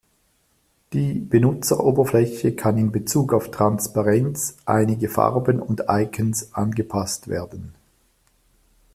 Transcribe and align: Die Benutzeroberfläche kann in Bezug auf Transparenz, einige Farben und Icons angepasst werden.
Die 0.93 1.13
Benutzeroberfläche 1.13 2.55
kann 2.55 2.75
in 2.79 2.91
Bezug 2.91 3.33
auf 3.33 3.51
Transparenz, 3.51 4.57
einige 4.65 5.09
Farben 5.09 5.59
und 5.59 5.83
Icons 5.87 6.51
angepasst 6.55 7.27
werden. 7.27 7.75